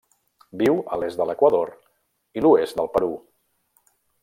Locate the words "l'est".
1.01-1.19